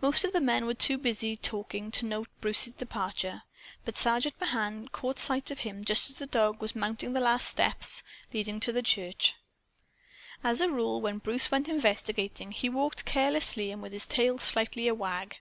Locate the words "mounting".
6.76-7.14